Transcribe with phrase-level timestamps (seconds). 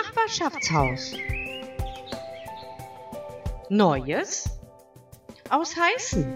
[0.00, 1.14] Nachbarschaftshaus.
[3.68, 4.48] Neues
[5.50, 6.26] aus Heißen.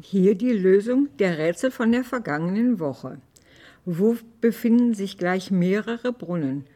[0.00, 3.18] Hier die Lösung der Rätsel von der vergangenen Woche.
[3.86, 6.66] Wo befinden sich gleich mehrere Brunnen?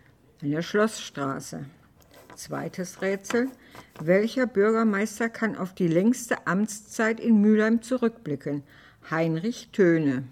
[0.41, 1.67] An der Schlossstraße.
[2.35, 3.49] Zweites Rätsel.
[4.01, 8.63] Welcher Bürgermeister kann auf die längste Amtszeit in Mülheim zurückblicken?
[9.11, 10.25] Heinrich Töne.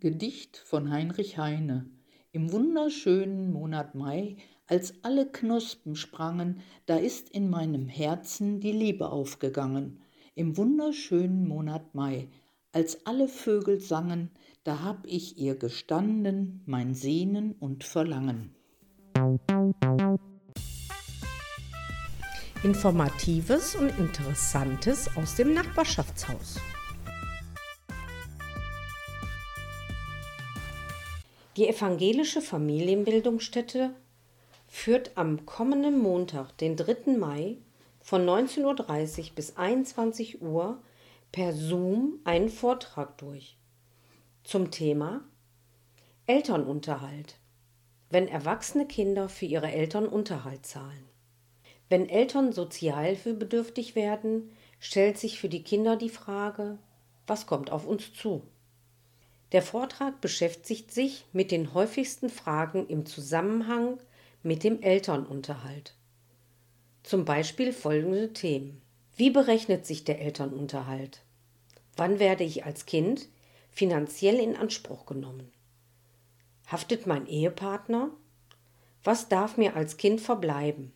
[0.00, 1.86] Gedicht von Heinrich Heine.
[2.32, 4.36] Im wunderschönen Monat Mai,
[4.66, 10.00] als alle Knospen sprangen, da ist in meinem Herzen die Liebe aufgegangen.
[10.34, 12.28] Im wunderschönen Monat Mai,
[12.72, 14.30] als alle Vögel sangen,
[14.62, 18.54] da hab ich ihr gestanden, mein Sehnen und Verlangen.
[22.62, 26.60] Informatives und Interessantes aus dem Nachbarschaftshaus.
[31.60, 33.94] Die evangelische Familienbildungsstätte
[34.66, 37.18] führt am kommenden Montag, den 3.
[37.18, 37.58] Mai,
[38.00, 40.82] von 19.30 Uhr bis 21 Uhr
[41.32, 43.58] per Zoom einen Vortrag durch
[44.42, 45.20] zum Thema
[46.24, 47.36] Elternunterhalt,
[48.08, 51.04] wenn erwachsene Kinder für ihre Eltern Unterhalt zahlen.
[51.90, 56.78] Wenn Eltern sozialhilfebedürftig werden, stellt sich für die Kinder die Frage,
[57.26, 58.44] was kommt auf uns zu?
[59.52, 63.98] Der Vortrag beschäftigt sich mit den häufigsten Fragen im Zusammenhang
[64.42, 65.94] mit dem Elternunterhalt.
[67.02, 68.80] Zum Beispiel folgende Themen.
[69.16, 71.22] Wie berechnet sich der Elternunterhalt?
[71.96, 73.28] Wann werde ich als Kind
[73.70, 75.50] finanziell in Anspruch genommen?
[76.66, 78.10] Haftet mein Ehepartner?
[79.02, 80.92] Was darf mir als Kind verbleiben?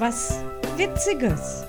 [0.00, 0.40] Was
[0.76, 1.64] Witziges!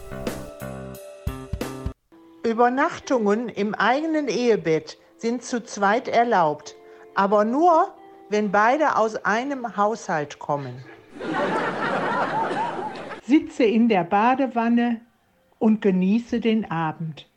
[2.45, 6.75] Übernachtungen im eigenen Ehebett sind zu zweit erlaubt,
[7.15, 7.93] aber nur,
[8.29, 10.85] wenn beide aus einem Haushalt kommen.
[13.23, 15.01] Sitze in der Badewanne
[15.57, 17.27] und genieße den Abend.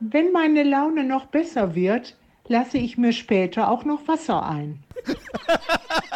[0.00, 2.16] Wenn meine Laune noch besser wird,
[2.48, 4.84] lasse ich mir später auch noch Wasser ein.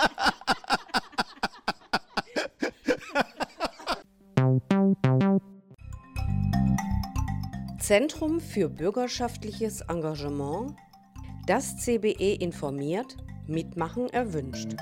[7.79, 10.75] Zentrum für bürgerschaftliches Engagement.
[11.47, 13.17] Das CBE informiert,
[13.47, 14.75] mitmachen erwünscht.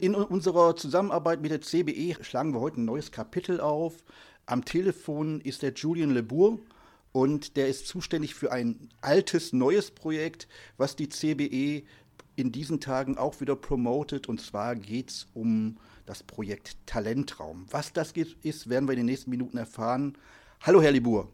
[0.00, 4.04] In unserer Zusammenarbeit mit der CBE schlagen wir heute ein neues Kapitel auf.
[4.46, 6.58] Am Telefon ist der Julian Lebour
[7.12, 11.84] und der ist zuständig für ein altes, neues Projekt, was die CBE
[12.36, 14.28] in diesen Tagen auch wieder promotet.
[14.28, 17.66] Und zwar geht es um das Projekt Talentraum.
[17.70, 20.18] Was das ist, werden wir in den nächsten Minuten erfahren.
[20.66, 21.28] Hallo, Herr Libur.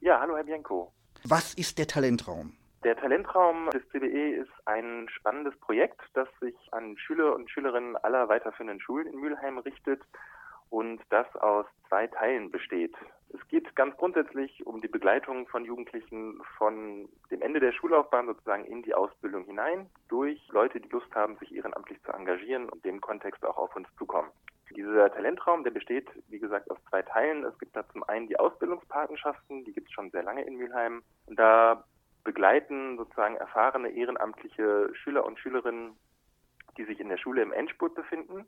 [0.00, 0.92] Ja, hallo, Herr Bianco.
[1.24, 2.52] Was ist der Talentraum?
[2.84, 8.28] Der Talentraum des CBE ist ein spannendes Projekt, das sich an Schüler und Schülerinnen aller
[8.28, 10.00] weiterführenden Schulen in Mülheim richtet
[10.70, 12.94] und das aus zwei Teilen besteht.
[13.30, 18.64] Es geht ganz grundsätzlich um die Begleitung von Jugendlichen von dem Ende der Schullaufbahn sozusagen
[18.64, 23.00] in die Ausbildung hinein durch Leute, die Lust haben, sich ehrenamtlich zu engagieren und dem
[23.00, 24.30] Kontext auch auf uns zukommen.
[24.76, 27.44] Dieser Talentraum, der besteht, wie gesagt, aus zwei Teilen.
[27.44, 31.02] Es gibt da zum einen die Ausbildungspatenschaften, die gibt es schon sehr lange in Mülheim.
[31.24, 31.84] Und da
[32.24, 35.96] begleiten sozusagen erfahrene ehrenamtliche Schüler und Schülerinnen,
[36.76, 38.44] die sich in der Schule im Endspurt befinden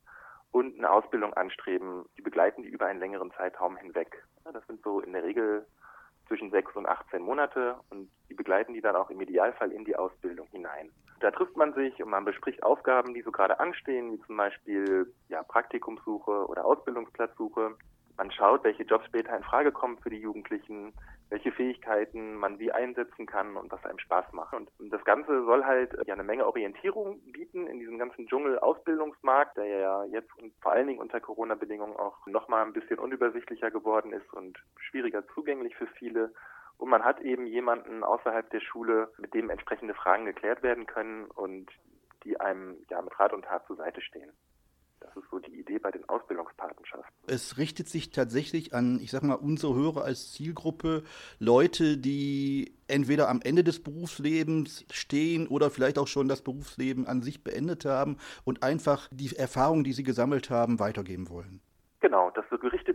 [0.51, 2.05] und eine Ausbildung anstreben.
[2.19, 4.23] Die begleiten die über einen längeren Zeitraum hinweg.
[4.53, 5.67] Das sind so in der Regel
[6.27, 9.97] zwischen sechs und 18 Monate und die begleiten die dann auch im Idealfall in die
[9.97, 10.91] Ausbildung hinein.
[11.21, 15.13] Da trifft man sich und man bespricht Aufgaben, die so gerade anstehen, wie zum Beispiel
[15.29, 17.77] ja, Praktikumssuche oder Ausbildungsplatzsuche.
[18.17, 20.93] Man schaut, welche Jobs später in Frage kommen für die Jugendlichen,
[21.31, 24.55] welche Fähigkeiten man wie einsetzen kann und was einem Spaß macht.
[24.55, 29.67] Und das Ganze soll halt ja eine Menge Orientierung bieten in diesem ganzen Dschungel-Ausbildungsmarkt, der
[29.67, 34.33] ja jetzt und vor allen Dingen unter Corona-Bedingungen auch nochmal ein bisschen unübersichtlicher geworden ist
[34.33, 36.33] und schwieriger zugänglich für viele.
[36.79, 41.27] Und man hat eben jemanden außerhalb der Schule, mit dem entsprechende Fragen geklärt werden können
[41.27, 41.71] und
[42.25, 44.33] die einem ja mit Rat und Tat zur Seite stehen.
[45.01, 47.13] Das ist so die Idee bei den Ausbildungspatenschaften.
[47.29, 51.05] Es richtet sich tatsächlich an, ich sag mal, unsere Hörer als Zielgruppe,
[51.39, 57.23] Leute, die entweder am Ende des Berufslebens stehen oder vielleicht auch schon das Berufsleben an
[57.23, 61.61] sich beendet haben und einfach die Erfahrungen, die sie gesammelt haben, weitergeben wollen.
[62.01, 62.48] Genau, das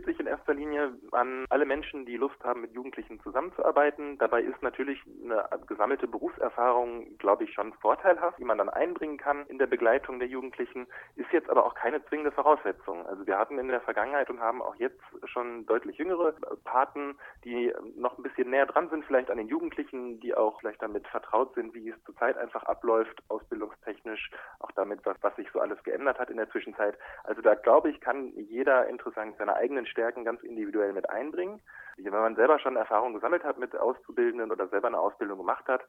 [0.04, 4.18] richtet sich in erster Linie an alle Menschen, die Lust haben, mit Jugendlichen zusammenzuarbeiten.
[4.18, 9.46] Dabei ist natürlich eine gesammelte Berufserfahrung, glaube ich, schon vorteilhaft, die man dann einbringen kann
[9.46, 10.86] in der Begleitung der Jugendlichen,
[11.16, 13.06] ist jetzt aber auch keine zwingende Voraussetzung.
[13.06, 16.32] Also wir hatten in der Vergangenheit und haben auch jetzt schon deutlich jüngere
[16.64, 20.82] Paten, die noch ein bisschen näher dran sind, vielleicht an den Jugendlichen, die auch vielleicht
[20.82, 24.30] damit vertraut sind, wie es zurzeit einfach abläuft, ausbildungstechnisch,
[24.60, 26.98] auch damit, was, was sich so alles geändert hat in der Zwischenzeit.
[27.24, 31.62] Also da glaube ich, kann jeder interessant seine eigenen Stärken ganz individuell mit einbringen.
[31.96, 35.82] Wenn man selber schon Erfahrung gesammelt hat mit Auszubildenden oder selber eine Ausbildung gemacht hat,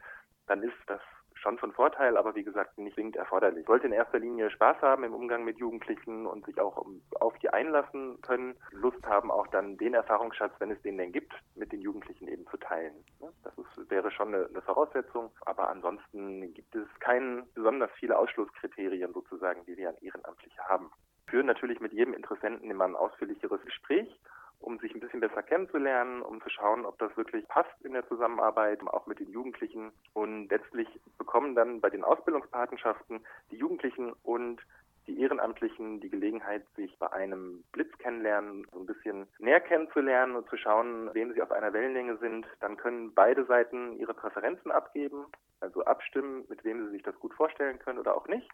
[0.45, 1.01] dann ist das
[1.33, 3.65] schon von Vorteil, aber wie gesagt nicht zwingend erforderlich.
[3.65, 6.85] Sollte in erster Linie Spaß haben im Umgang mit Jugendlichen und sich auch
[7.19, 11.33] auf die einlassen können, Lust haben auch dann den Erfahrungsschatz, wenn es den denn gibt,
[11.55, 12.95] mit den Jugendlichen eben zu teilen.
[13.43, 19.13] Das ist, wäre schon eine, eine Voraussetzung, aber ansonsten gibt es keine besonders viele Ausschlusskriterien
[19.13, 20.89] sozusagen, die wir an Ehrenamtliche haben
[21.27, 24.19] führen natürlich mit jedem Interessenten immer ein ausführlicheres Gespräch,
[24.59, 28.07] um sich ein bisschen besser kennenzulernen, um zu schauen, ob das wirklich passt in der
[28.07, 29.91] Zusammenarbeit, auch mit den Jugendlichen.
[30.13, 30.87] Und letztlich
[31.17, 34.61] bekommen dann bei den Ausbildungspatenschaften die Jugendlichen und
[35.07, 40.49] die Ehrenamtlichen die Gelegenheit, sich bei einem Blitz kennenlernen, so ein bisschen näher kennenzulernen und
[40.49, 42.47] zu schauen, wem sie auf einer Wellenlänge sind.
[42.59, 45.25] Dann können beide Seiten ihre Präferenzen abgeben,
[45.59, 48.49] also abstimmen, mit wem sie sich das gut vorstellen können oder auch nicht.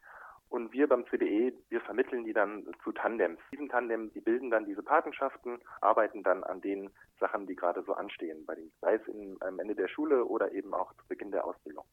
[0.51, 3.39] Und wir beim CDE, wir vermitteln die dann zu Tandems.
[3.53, 6.89] Diesen Tandem, die bilden dann diese Patenschaften, arbeiten dann an den
[7.21, 10.51] Sachen, die gerade so anstehen, bei den, sei es in, am Ende der Schule oder
[10.51, 11.85] eben auch zu Beginn der Ausbildung.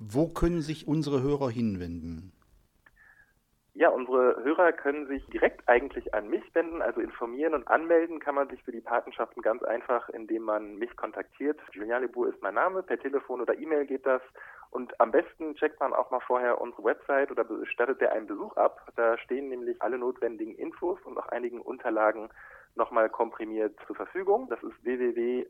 [0.00, 2.32] Wo können sich unsere Hörer hinwenden?
[3.74, 8.34] Ja, unsere Hörer können sich direkt eigentlich an mich wenden, also informieren und anmelden kann
[8.34, 11.60] man sich für die Patenschaften ganz einfach, indem man mich kontaktiert.
[11.70, 14.22] Julian Lebur ist mein Name, per Telefon oder E-Mail geht das
[14.70, 18.56] und am besten checkt man auch mal vorher unsere Website oder stattet der einen Besuch
[18.56, 18.92] ab.
[18.96, 22.28] Da stehen nämlich alle notwendigen Infos und auch einigen Unterlagen
[22.74, 24.48] nochmal komprimiert zur Verfügung.
[24.50, 25.48] Das ist www.cbe-mh.de.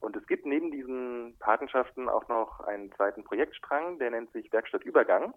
[0.00, 4.84] Und es gibt neben diesen Patenschaften auch noch einen zweiten Projektstrang, der nennt sich Werkstatt
[4.84, 5.32] Übergang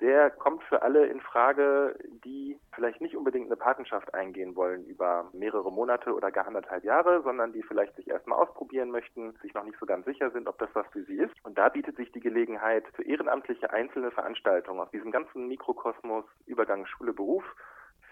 [0.00, 5.30] der kommt für alle in Frage, die vielleicht nicht unbedingt eine Patenschaft eingehen wollen über
[5.32, 9.64] mehrere Monate oder gar anderthalb Jahre, sondern die vielleicht sich erstmal ausprobieren möchten, sich noch
[9.64, 11.34] nicht so ganz sicher sind, ob das was für sie ist.
[11.44, 16.86] Und da bietet sich die Gelegenheit für ehrenamtliche einzelne Veranstaltungen aus diesem ganzen Mikrokosmos Übergang
[16.86, 17.44] Schule Beruf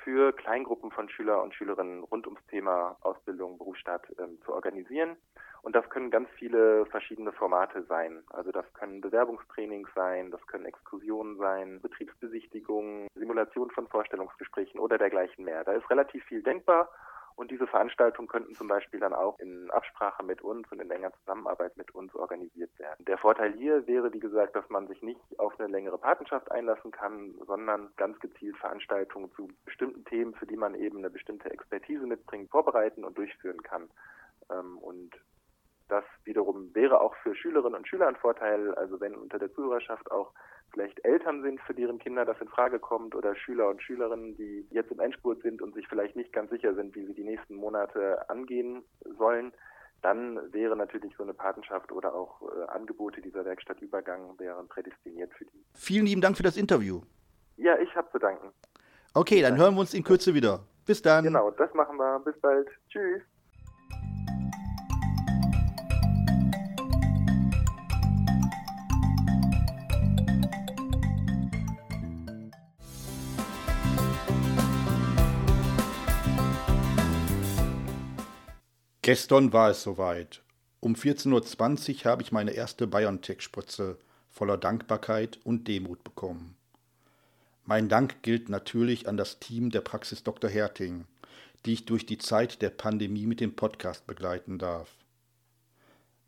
[0.05, 5.17] für Kleingruppen von Schüler und Schülerinnen rund ums Thema Ausbildung, Berufsstaat ähm, zu organisieren.
[5.63, 8.23] Und das können ganz viele verschiedene Formate sein.
[8.29, 15.43] Also das können Bewerbungstrainings sein, das können Exkursionen sein, Betriebsbesichtigungen, Simulation von Vorstellungsgesprächen oder dergleichen
[15.43, 15.65] mehr.
[15.65, 16.91] Da ist relativ viel denkbar
[17.37, 21.13] und diese Veranstaltungen könnten zum Beispiel dann auch in Absprache mit uns und in enger
[21.21, 23.05] Zusammenarbeit mit uns organisiert werden.
[23.05, 26.93] Der Vorteil hier wäre, wie gesagt, dass man sich nicht auf eine längere Patenschaft einlassen
[26.93, 32.07] kann, sondern ganz gezielt Veranstaltungen zu bestimmten Themen, für die man eben eine bestimmte Expertise
[32.07, 33.89] mitbringt, vorbereiten und durchführen kann.
[34.51, 35.11] Ähm, und
[35.89, 40.11] das wiederum wäre auch für Schülerinnen und Schüler ein Vorteil, also wenn unter der Zuhörerschaft
[40.11, 40.33] auch
[40.73, 44.67] vielleicht Eltern sind, für deren Kinder das in Frage kommt oder Schüler und Schülerinnen, die
[44.71, 47.55] jetzt im Endspurt sind und sich vielleicht nicht ganz sicher sind, wie sie die nächsten
[47.55, 48.83] Monate angehen
[49.19, 49.53] sollen,
[50.03, 55.45] dann wäre natürlich so eine Patenschaft oder auch äh, Angebote dieser Werkstattübergang wären prädestiniert für
[55.47, 55.65] die.
[55.75, 57.01] Vielen lieben Dank für das Interview.
[57.57, 58.53] Ja, ich habe zu danken.
[59.15, 60.61] Okay, dann hören wir uns in Kürze wieder.
[60.87, 61.25] Bis dann.
[61.25, 62.19] Genau, das machen wir.
[62.19, 62.69] Bis bald.
[62.91, 63.23] Tschüss.
[79.05, 80.41] Gestern war es soweit.
[80.81, 83.99] Um 14.20 Uhr habe ich meine erste BioNTech-Spritze
[84.31, 86.57] voller Dankbarkeit und Demut bekommen.
[87.67, 90.49] Mein Dank gilt natürlich an das Team der Praxis Dr.
[90.49, 91.05] Herting,
[91.67, 94.89] die ich durch die Zeit der Pandemie mit dem Podcast begleiten darf.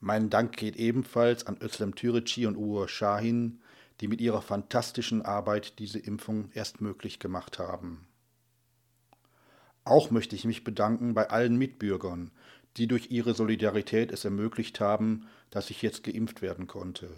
[0.00, 3.62] Mein Dank geht ebenfalls an Özlem Türeci und Uwe Shahin,
[4.02, 8.06] die mit ihrer fantastischen Arbeit diese Impfung erst möglich gemacht haben.
[9.86, 12.32] Auch möchte ich mich bedanken bei allen Mitbürgern,
[12.76, 17.08] die durch ihre Solidarität es ermöglicht haben, dass ich jetzt geimpft werden konnte.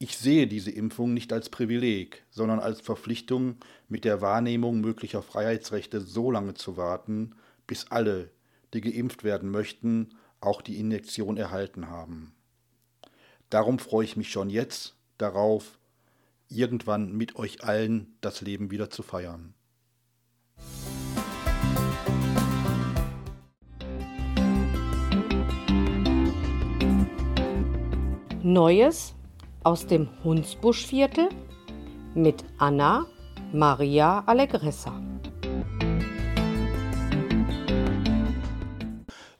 [0.00, 3.56] Ich sehe diese Impfung nicht als Privileg, sondern als Verpflichtung,
[3.88, 7.34] mit der Wahrnehmung möglicher Freiheitsrechte so lange zu warten,
[7.66, 8.30] bis alle,
[8.74, 12.32] die geimpft werden möchten, auch die Injektion erhalten haben.
[13.50, 15.78] Darum freue ich mich schon jetzt darauf,
[16.48, 19.54] irgendwann mit euch allen das Leben wieder zu feiern.
[28.52, 29.14] Neues
[29.62, 31.28] aus dem Hunsbuschviertel
[32.14, 33.04] mit Anna
[33.52, 35.02] Maria Allegressa.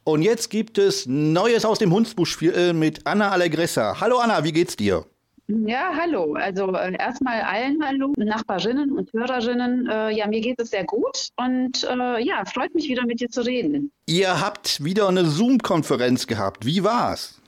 [0.03, 3.99] Und jetzt gibt es Neues aus dem Hunsbuschviertel mit Anna Allegressa.
[3.99, 5.05] Hallo Anna, wie geht's dir?
[5.47, 6.35] Ja, hallo.
[6.35, 9.89] Also äh, erstmal allen Hallo, Nachbarinnen und Hörerinnen.
[9.89, 13.29] Äh, ja, mir geht es sehr gut und äh, ja, freut mich wieder mit dir
[13.29, 13.91] zu reden.
[14.05, 16.67] Ihr habt wieder eine Zoom-Konferenz gehabt.
[16.67, 17.38] Wie war's?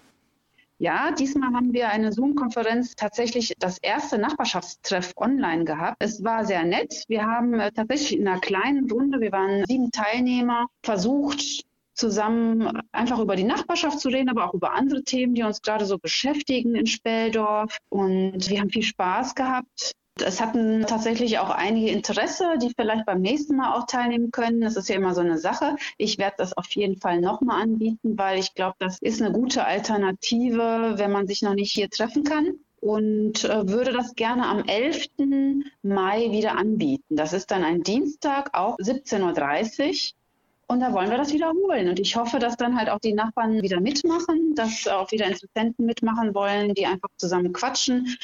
[0.82, 5.98] Ja, diesmal haben wir eine Zoom-Konferenz tatsächlich das erste Nachbarschaftstreff online gehabt.
[6.00, 7.04] Es war sehr nett.
[7.08, 13.20] Wir haben äh, tatsächlich in einer kleinen Runde, wir waren sieben Teilnehmer, versucht, zusammen einfach
[13.20, 16.74] über die Nachbarschaft zu reden, aber auch über andere Themen, die uns gerade so beschäftigen
[16.74, 17.78] in Speldorf.
[17.90, 19.92] Und wir haben viel Spaß gehabt.
[20.20, 24.62] Es hatten tatsächlich auch einige Interesse, die vielleicht beim nächsten Mal auch teilnehmen können.
[24.62, 25.75] Das ist ja immer so eine Sache.
[25.98, 29.65] Ich werde das auf jeden Fall nochmal anbieten, weil ich glaube, das ist eine gute
[29.65, 32.56] Alternative, wenn man sich noch nicht hier treffen kann.
[32.82, 35.10] Und äh, würde das gerne am 11.
[35.84, 37.15] Mai wieder anbieten.
[37.15, 40.18] Das ist dann ein Dienstag, auch 17.30 Uhr.
[40.68, 41.89] Und da wollen wir das wiederholen.
[41.89, 45.86] Und ich hoffe, dass dann halt auch die Nachbarn wieder mitmachen, dass auch wieder Interessenten
[45.86, 48.18] mitmachen wollen, die einfach zusammen quatschen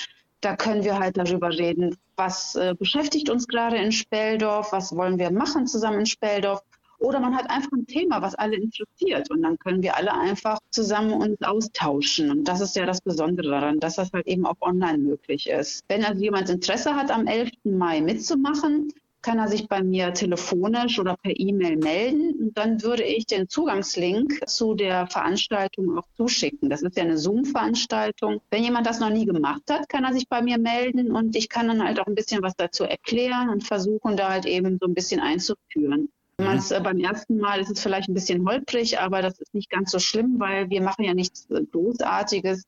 [0.48, 5.20] da können wir halt darüber reden, was äh, beschäftigt uns gerade in Speldorf, was wollen
[5.20, 6.62] wir machen zusammen in Speldorf.
[7.00, 9.30] Oder man hat einfach ein Thema, was alle interessiert.
[9.30, 12.32] Und dann können wir alle einfach zusammen uns austauschen.
[12.32, 15.84] Und das ist ja das Besondere daran, dass das halt eben auch online möglich ist.
[15.90, 17.52] Wenn also jemand Interesse hat, am 11.
[17.66, 18.94] Mai mitzumachen,
[19.28, 23.50] kann er sich bei mir telefonisch oder per E-Mail melden und dann würde ich den
[23.50, 26.70] Zugangslink zu der Veranstaltung auch zuschicken.
[26.70, 28.40] Das ist ja eine Zoom-Veranstaltung.
[28.52, 31.50] Wenn jemand das noch nie gemacht hat, kann er sich bei mir melden und ich
[31.50, 34.88] kann dann halt auch ein bisschen was dazu erklären und versuchen, da halt eben so
[34.88, 36.08] ein bisschen einzuführen.
[36.40, 36.62] Mhm.
[36.70, 39.92] äh, beim ersten Mal ist es vielleicht ein bisschen holprig, aber das ist nicht ganz
[39.92, 42.64] so schlimm, weil wir machen ja nichts äh, Großartiges.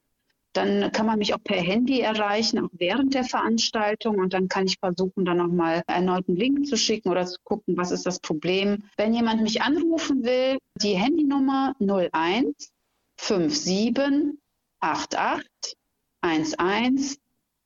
[0.54, 4.18] Dann kann man mich auch per Handy erreichen, auch während der Veranstaltung.
[4.18, 7.78] Und dann kann ich versuchen, dann nochmal erneut einen Link zu schicken oder zu gucken,
[7.78, 8.84] was ist das Problem.
[8.98, 12.72] Wenn jemand mich anrufen will, die Handynummer 01
[13.18, 14.40] 57
[14.80, 15.78] 88
[16.22, 17.18] 11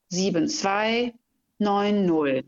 [0.09, 1.13] 72
[1.59, 2.45] 90.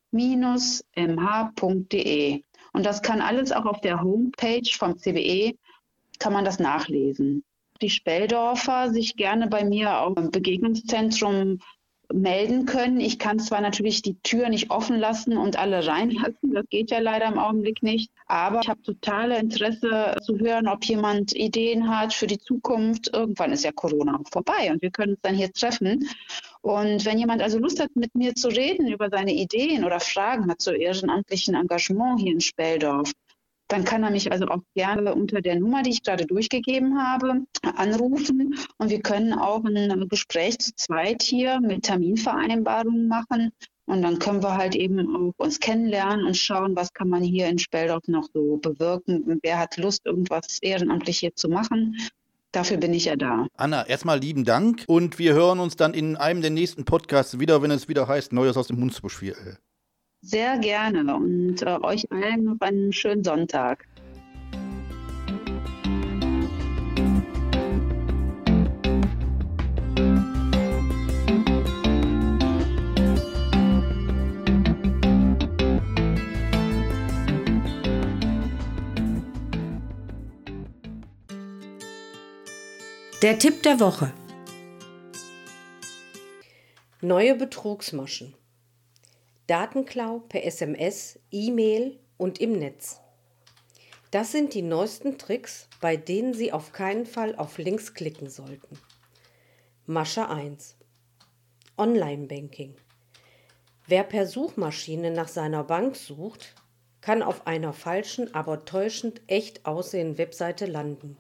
[2.72, 5.54] Und das kann alles auch auf der Homepage vom CBE,
[6.18, 7.44] kann man das nachlesen.
[7.82, 11.60] Die Speldorfer sich gerne bei mir auch im Begegnungszentrum
[12.12, 13.00] melden können.
[13.00, 16.98] Ich kann zwar natürlich die Tür nicht offen lassen und alle reinlassen, das geht ja
[16.98, 22.12] leider im Augenblick nicht, aber ich habe totale Interesse zu hören, ob jemand Ideen hat
[22.12, 23.10] für die Zukunft.
[23.12, 26.08] Irgendwann ist ja Corona auch vorbei und wir können uns dann hier treffen.
[26.62, 30.50] Und wenn jemand also Lust hat, mit mir zu reden über seine Ideen oder Fragen
[30.50, 33.12] hat zu ehrenamtlichen Engagement hier in Speldorf,
[33.70, 37.44] dann kann er mich also auch gerne unter der Nummer, die ich gerade durchgegeben habe,
[37.62, 38.56] anrufen.
[38.78, 43.52] Und wir können auch ein Gespräch zu zweit hier mit Terminvereinbarungen machen.
[43.86, 47.48] Und dann können wir halt eben auch uns kennenlernen und schauen, was kann man hier
[47.48, 49.38] in Speldorf noch so bewirken.
[49.42, 51.96] Wer hat Lust, irgendwas ehrenamtlich hier zu machen.
[52.52, 53.46] Dafür bin ich ja da.
[53.56, 57.62] Anna, erstmal lieben Dank und wir hören uns dann in einem der nächsten Podcasts wieder,
[57.62, 59.58] wenn es wieder heißt Neues aus dem Hunsbuschviertel.
[60.22, 63.86] Sehr gerne und äh, euch allen noch einen schönen Sonntag.
[83.22, 84.12] Der Tipp der Woche.
[87.00, 88.34] Neue Betrugsmaschen.
[89.50, 93.00] Datenklau per SMS, E-Mail und im Netz.
[94.12, 98.78] Das sind die neuesten Tricks, bei denen Sie auf keinen Fall auf Links klicken sollten.
[99.86, 100.76] Masche 1.
[101.76, 102.76] Online-Banking.
[103.88, 106.54] Wer per Suchmaschine nach seiner Bank sucht,
[107.00, 111.18] kann auf einer falschen, aber täuschend echt aussehenden Webseite landen.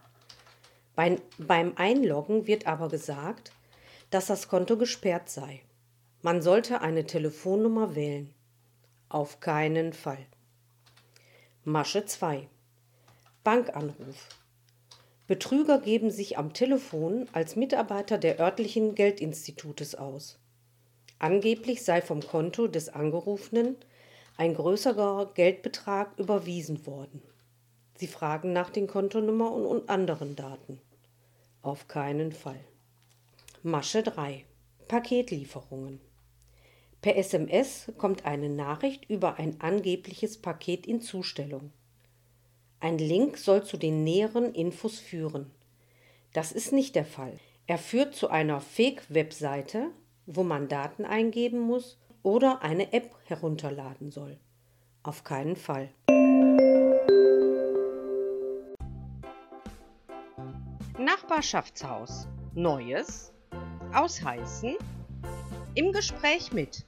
[0.94, 3.50] Beim, beim Einloggen wird aber gesagt,
[4.10, 5.62] dass das Konto gesperrt sei.
[6.22, 8.34] Man sollte eine Telefonnummer wählen.
[9.08, 10.26] Auf keinen Fall.
[11.64, 12.46] Masche 2.
[13.42, 14.28] Bankanruf.
[15.26, 20.38] Betrüger geben sich am Telefon als Mitarbeiter der örtlichen Geldinstitutes aus.
[21.18, 23.76] Angeblich sei vom Konto des Angerufenen
[24.36, 27.22] ein größerer Geldbetrag überwiesen worden.
[27.96, 30.82] Sie fragen nach den Kontonummer und anderen Daten.
[31.62, 32.60] Auf keinen Fall.
[33.62, 34.44] Masche 3.
[34.86, 36.09] Paketlieferungen.
[37.02, 41.72] Per SMS kommt eine Nachricht über ein angebliches Paket in Zustellung.
[42.78, 45.50] Ein Link soll zu den näheren Infos führen.
[46.34, 47.38] Das ist nicht der Fall.
[47.66, 49.86] Er führt zu einer Fake-Webseite,
[50.26, 54.38] wo man Daten eingeben muss oder eine App herunterladen soll.
[55.02, 55.88] Auf keinen Fall.
[60.98, 62.28] Nachbarschaftshaus.
[62.54, 63.32] Neues.
[63.94, 64.76] Ausheißen.
[65.74, 66.84] Im Gespräch mit.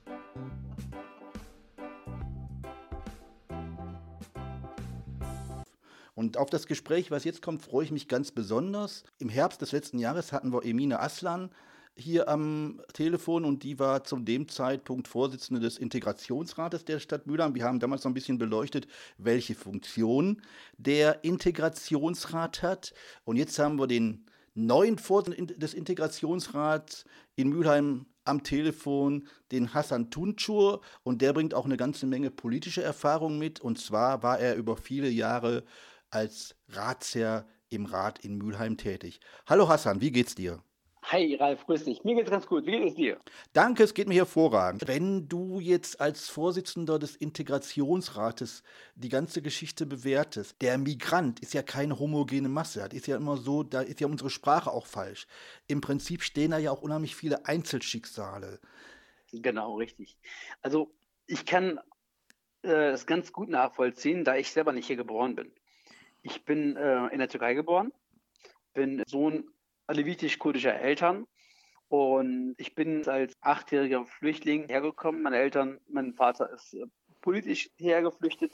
[6.23, 9.03] Und auf das Gespräch, was jetzt kommt, freue ich mich ganz besonders.
[9.19, 11.51] Im Herbst des letzten Jahres hatten wir Emine Aslan
[11.97, 17.57] hier am Telefon und die war zu dem Zeitpunkt Vorsitzende des Integrationsrates der Stadt Mülheim.
[17.57, 18.87] Wir haben damals noch ein bisschen beleuchtet,
[19.19, 20.41] welche Funktion
[20.79, 22.95] der Integrationsrat hat.
[23.25, 24.25] Und jetzt haben wir den
[24.55, 30.83] neuen Vorsitzenden des Integrationsrats in Mülheim am Telefon, den Hassan Tunçur.
[31.03, 33.61] Und der bringt auch eine ganze Menge politische Erfahrung mit.
[33.61, 35.65] Und zwar war er über viele Jahre
[36.13, 39.21] als Ratsherr im Rat in Mülheim tätig.
[39.47, 40.63] Hallo Hassan, wie geht's dir?
[41.05, 42.05] Hi Ralf, grüß dich.
[42.05, 42.65] Mir geht's ganz gut.
[42.65, 43.21] Wie geht es dir?
[43.53, 44.87] Danke, es geht mir hervorragend.
[44.87, 48.63] Wenn du jetzt als Vorsitzender des Integrationsrates
[48.95, 52.81] die ganze Geschichte bewertest, der Migrant ist ja keine homogene Masse.
[52.81, 55.27] Das ist ja immer so, da ist ja unsere Sprache auch falsch.
[55.67, 58.61] Im Prinzip stehen da ja auch unheimlich viele Einzelschicksale.
[59.33, 60.17] Genau, richtig.
[60.61, 60.95] Also
[61.27, 61.79] ich kann
[62.63, 65.53] äh, das ganz gut nachvollziehen, da ich selber nicht hier geboren bin.
[66.23, 67.93] Ich bin äh, in der Türkei geboren,
[68.75, 69.45] bin Sohn
[69.89, 71.27] alevitisch-kurdischer Eltern
[71.89, 75.23] und ich bin als achtjähriger Flüchtling hergekommen.
[75.23, 76.87] Meine Eltern, mein Vater ist äh,
[77.21, 78.53] politisch hergeflüchtet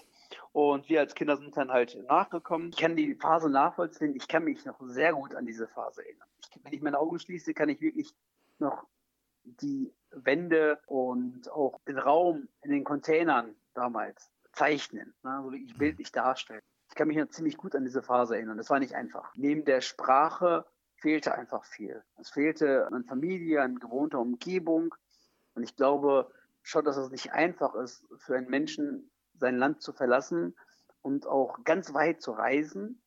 [0.52, 2.70] und wir als Kinder sind dann halt nachgekommen.
[2.70, 4.16] Ich kann die Phase nachvollziehen.
[4.16, 6.28] Ich kann mich noch sehr gut an diese Phase erinnern.
[6.40, 8.14] Ich, wenn ich meine Augen schließe, kann ich wirklich
[8.58, 8.86] noch
[9.44, 15.30] die Wände und auch den Raum in den Containern damals zeichnen, ne?
[15.30, 16.62] also wirklich bildlich darstellen
[16.94, 18.58] kann mich noch ziemlich gut an diese Phase erinnern.
[18.58, 19.32] Das war nicht einfach.
[19.34, 20.64] Neben der Sprache
[20.96, 22.02] fehlte einfach viel.
[22.18, 24.94] Es fehlte an Familie, an gewohnter Umgebung.
[25.54, 26.30] Und ich glaube
[26.62, 30.56] schon, dass es nicht einfach ist, für einen Menschen sein Land zu verlassen
[31.02, 33.00] und auch ganz weit zu reisen.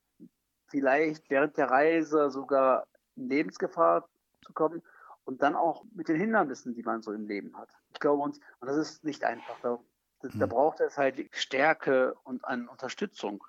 [0.68, 4.08] Vielleicht während der Reise sogar in Lebensgefahr
[4.46, 4.82] zu kommen
[5.26, 7.70] und dann auch mit den Hindernissen, die man so im Leben hat.
[7.90, 9.60] Ich glaube, und, und das ist nicht einfach.
[9.62, 9.80] Da,
[10.22, 10.50] da, da hm.
[10.50, 13.44] braucht es halt Stärke und an Unterstützung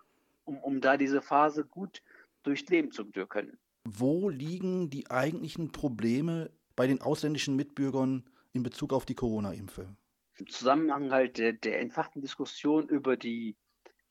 [0.45, 2.03] um, um da diese Phase gut
[2.43, 3.59] durchleben zu können.
[3.85, 9.97] Wo liegen die eigentlichen Probleme bei den ausländischen Mitbürgern in Bezug auf die Corona-Impfe?
[10.39, 13.57] Im Zusammenhang halt der, der entfachten Diskussion über die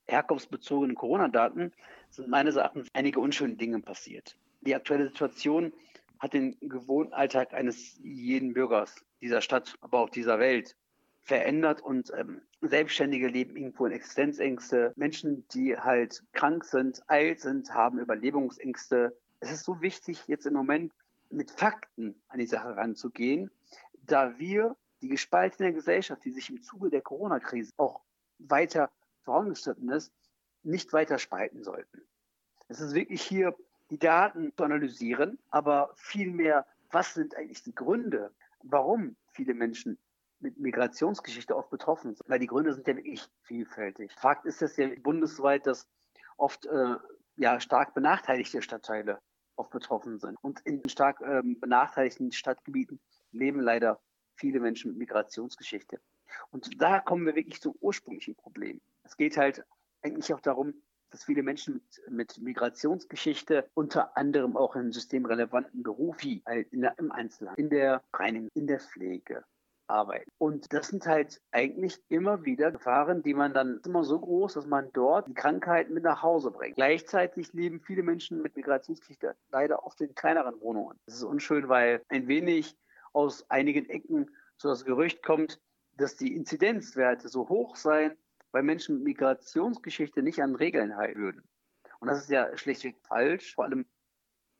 [0.04, 1.72] herkunftsbezogenen Corona-Daten
[2.10, 4.36] sind meines Erachtens einige unschöne Dinge passiert.
[4.60, 5.72] Die aktuelle Situation
[6.18, 10.76] hat den gewohnten Alltag eines jeden Bürgers dieser Stadt, aber auch dieser Welt
[11.22, 14.92] verändert und ähm, Selbstständige leben irgendwo in Existenzängste.
[14.96, 19.16] Menschen, die halt krank sind, alt sind, haben Überlebungsängste.
[19.40, 20.92] Es ist so wichtig, jetzt im Moment
[21.30, 23.50] mit Fakten an die Sache ranzugehen,
[24.04, 28.02] da wir die gespaltene Gesellschaft, die sich im Zuge der Corona-Krise auch
[28.38, 28.90] weiter
[29.22, 30.12] vorangeschritten ist,
[30.62, 32.02] nicht weiter spalten sollten.
[32.68, 33.54] Es ist wirklich hier,
[33.90, 38.32] die Daten zu analysieren, aber vielmehr, was sind eigentlich die Gründe,
[38.62, 39.98] warum viele Menschen
[40.42, 44.12] mit Migrationsgeschichte oft betroffen sind, weil die Gründe sind ja wirklich vielfältig.
[44.18, 45.88] Fakt ist es ja bundesweit, dass
[46.36, 46.96] oft äh,
[47.36, 49.20] ja, stark benachteiligte Stadtteile
[49.56, 50.36] oft betroffen sind.
[50.42, 53.00] Und in stark ähm, benachteiligten Stadtgebieten
[53.30, 54.00] leben leider
[54.34, 56.00] viele Menschen mit Migrationsgeschichte.
[56.50, 58.80] Und da kommen wir wirklich zum ursprünglichen Problem.
[59.04, 59.64] Es geht halt
[60.02, 60.74] eigentlich auch darum,
[61.10, 66.98] dass viele Menschen mit, mit Migrationsgeschichte unter anderem auch in systemrelevanten Berufen, halt in der,
[66.98, 69.44] im Einzelhandel, in der Reinigung, in der Pflege,
[69.92, 70.30] arbeiten.
[70.38, 74.66] Und das sind halt eigentlich immer wieder Gefahren, die man dann immer so groß, dass
[74.66, 76.76] man dort die Krankheiten mit nach Hause bringt.
[76.76, 80.98] Gleichzeitig leben viele Menschen mit Migrationsgeschichte leider oft in kleineren Wohnungen.
[81.06, 82.76] Das ist unschön, weil ein wenig
[83.12, 85.60] aus einigen Ecken so das Gerücht kommt,
[85.96, 88.16] dass die Inzidenzwerte so hoch seien,
[88.52, 91.42] weil Menschen mit Migrationsgeschichte nicht an Regeln halten würden.
[92.00, 93.54] Und das ist ja schlichtweg falsch.
[93.54, 93.86] Vor allem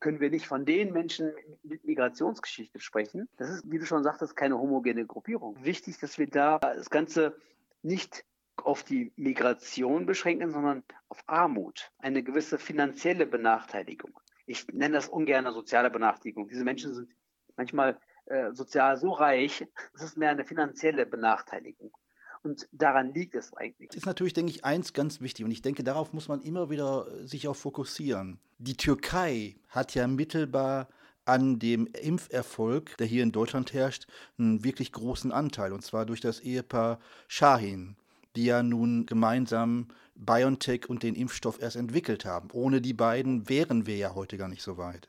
[0.03, 3.29] können wir nicht von den Menschen mit Migrationsgeschichte sprechen.
[3.37, 5.65] Das ist, wie du schon sagtest, keine homogene Gruppierung.
[5.65, 7.37] Wichtig, dass wir da das Ganze
[7.83, 8.25] nicht
[8.57, 14.19] auf die Migration beschränken, sondern auf Armut, eine gewisse finanzielle Benachteiligung.
[14.45, 16.49] Ich nenne das ungern soziale Benachteiligung.
[16.49, 17.09] Diese Menschen sind
[17.57, 21.93] manchmal äh, sozial so reich, es ist mehr eine finanzielle Benachteiligung.
[22.43, 23.89] Und daran liegt es eigentlich.
[23.89, 25.45] Das ist natürlich, denke ich, eins ganz wichtig.
[25.45, 28.39] Und ich denke, darauf muss man immer wieder äh, sich auch fokussieren.
[28.59, 30.89] Die Türkei hat ja mittelbar
[31.25, 34.07] an dem Impferfolg, der hier in Deutschland herrscht,
[34.39, 35.73] einen wirklich großen Anteil.
[35.73, 37.97] Und zwar durch das Ehepaar Shahin,
[38.35, 42.49] die ja nun gemeinsam BioNTech und den Impfstoff erst entwickelt haben.
[42.53, 45.09] Ohne die beiden wären wir ja heute gar nicht so weit.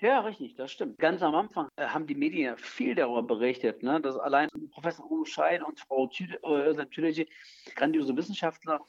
[0.00, 0.98] Ja, richtig, das stimmt.
[0.98, 5.26] Ganz am Anfang äh, haben die Medien viel darüber berichtet, ne, dass allein Professor Uwe
[5.26, 7.26] Schein und Frau Tüdeci, äh,
[7.74, 8.80] grandiose Wissenschaftler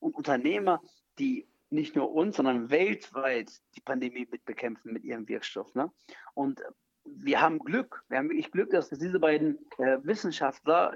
[0.00, 0.80] und Unternehmer,
[1.18, 5.74] die nicht nur uns, sondern weltweit die Pandemie mitbekämpfen mit ihrem Wirkstoff.
[5.74, 5.90] Ne?
[6.32, 6.62] Und
[7.04, 10.94] wir haben Glück, wir haben wirklich Glück, dass diese beiden äh, Wissenschaftler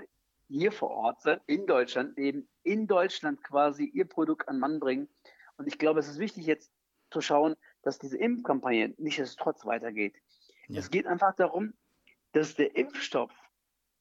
[0.49, 5.09] hier vor Ort sind, in Deutschland leben, in Deutschland quasi ihr Produkt an Mann bringen.
[5.59, 6.73] Und ich glaube, es ist wichtig jetzt
[7.11, 10.17] zu schauen, dass diese Impfkampagne nichtsdestotrotz weitergeht.
[10.69, 10.81] Ja.
[10.81, 11.75] Es geht einfach darum,
[12.33, 13.33] dass der Impfstoff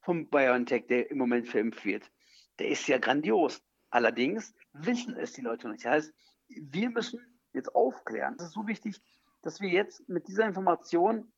[0.02, 2.12] vom BioNTech, der im Moment verimpft wird,
[2.60, 3.62] der ist ja grandios.
[3.90, 5.86] Allerdings wissen es die Leute nicht.
[5.86, 6.13] Das heißt,
[6.48, 7.20] wir müssen
[7.54, 8.36] jetzt aufklären.
[8.38, 9.02] Es ist so wichtig,
[9.42, 11.32] dass wir jetzt mit dieser Information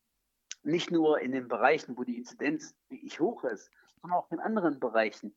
[0.63, 3.71] nicht nur in den Bereichen, wo die Inzidenz wirklich hoch ist,
[4.01, 5.35] sondern auch in anderen Bereichen,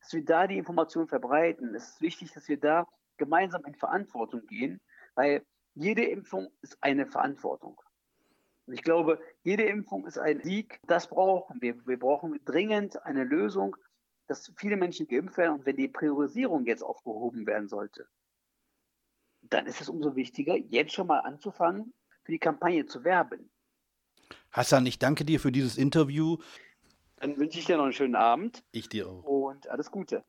[0.00, 1.74] dass wir da die Information verbreiten.
[1.74, 4.80] Es ist wichtig, dass wir da gemeinsam in Verantwortung gehen,
[5.14, 7.80] weil jede Impfung ist eine Verantwortung.
[8.66, 10.80] Und ich glaube, jede Impfung ist ein Sieg.
[10.86, 11.74] Das brauchen wir.
[11.86, 13.76] Wir brauchen dringend eine Lösung,
[14.26, 15.54] dass viele Menschen geimpft werden.
[15.56, 18.06] Und wenn die Priorisierung jetzt aufgehoben werden sollte,
[19.42, 23.50] dann ist es umso wichtiger, jetzt schon mal anzufangen, für die Kampagne zu werben.
[24.52, 26.36] Hassan, ich danke dir für dieses Interview.
[27.16, 28.64] Dann wünsche ich dir noch einen schönen Abend.
[28.72, 29.24] Ich dir auch.
[29.24, 30.24] Und alles Gute.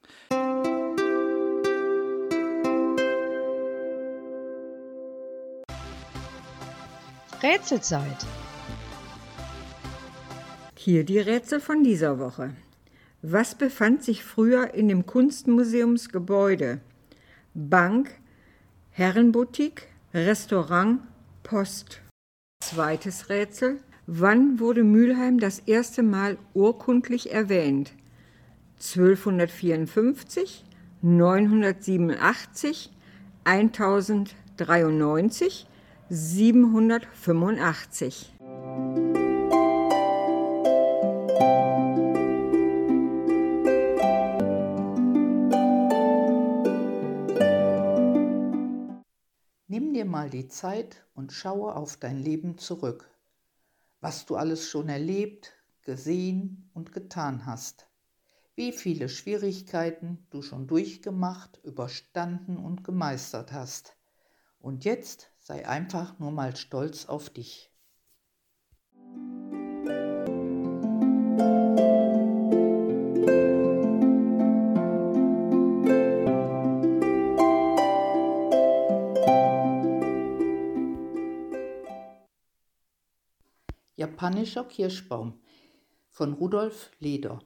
[7.44, 8.26] Rätselzeit.
[10.76, 12.52] Hier die Rätsel von dieser Woche.
[13.24, 16.82] Was befand sich früher in dem Kunstmuseumsgebäude?
[17.56, 18.12] Bank,
[18.92, 21.00] Herrenboutique, Restaurant,
[21.42, 22.02] Post.
[22.64, 23.80] Zweites Rätsel.
[24.06, 27.94] Wann wurde Mülheim das erste Mal urkundlich erwähnt?
[28.78, 30.64] 1254,
[31.02, 32.92] 987,
[33.46, 35.66] 1093,
[36.14, 38.34] 785.
[49.68, 53.10] Nimm dir mal die Zeit und schaue auf dein Leben zurück,
[54.02, 57.88] was du alles schon erlebt, gesehen und getan hast,
[58.56, 63.96] wie viele Schwierigkeiten du schon durchgemacht, überstanden und gemeistert hast.
[64.62, 67.70] Und jetzt sei einfach nur mal stolz auf dich.
[83.98, 85.42] Japanischer Kirschbaum
[86.08, 87.40] von Rudolf Leder.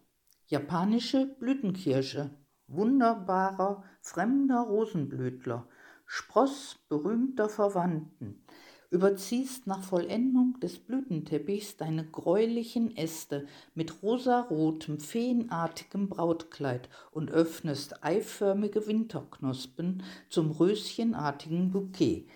[0.45, 2.37] Japanische Blütenkirsche.
[2.67, 5.67] Wunderbarer, fremder Rosenblütler.
[6.05, 8.43] Spross berühmter Verwandten.
[8.91, 18.87] Überziehst nach Vollendung des Blütenteppichs deine gräulichen Äste mit rosarotem, feenartigem Brautkleid und öffnest eiförmige
[18.87, 22.27] Winterknospen zum röschenartigen Bouquet.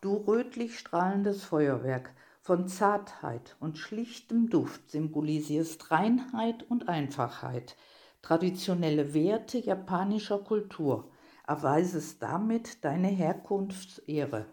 [0.00, 2.14] Du rötlich strahlendes Feuerwerk,
[2.48, 7.76] von Zartheit und schlichtem Duft symbolisierst Reinheit und Einfachheit,
[8.22, 11.10] traditionelle Werte japanischer Kultur,
[11.48, 14.46] erweisest damit deine Herkunftsehre.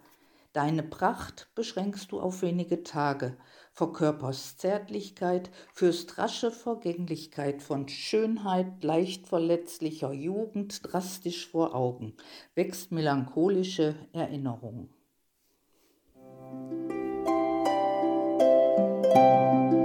[0.54, 3.36] Deine Pracht beschränkst du auf wenige Tage,
[3.74, 12.14] verkörperst Zärtlichkeit, führst rasche Vergänglichkeit von Schönheit leicht verletzlicher Jugend drastisch vor Augen,
[12.56, 14.90] wächst melancholische Erinnerung.
[19.14, 19.85] Das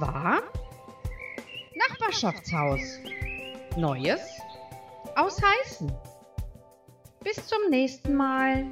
[0.00, 0.42] war
[1.74, 2.80] Nachbarschaftshaus.
[3.76, 4.20] Neues
[5.16, 5.92] aus Heißen.
[7.22, 8.66] Bis zum nächsten Mal.